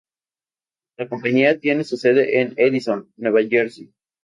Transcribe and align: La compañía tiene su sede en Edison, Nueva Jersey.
La 0.97 1.07
compañía 1.07 1.59
tiene 1.59 1.83
su 1.83 1.95
sede 1.95 2.41
en 2.41 2.55
Edison, 2.57 3.13
Nueva 3.17 3.41
Jersey. 3.47 3.93